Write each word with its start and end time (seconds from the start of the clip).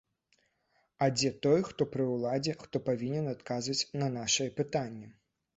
А 1.05 1.09
дзе 1.17 1.29
той, 1.43 1.59
хто 1.69 1.87
пры 1.95 2.07
ўладзе, 2.13 2.57
хто 2.63 2.83
павінен 2.89 3.31
адказваць 3.35 3.79
на 4.03 4.11
нашыя 4.19 4.59
пытанні? 4.63 5.07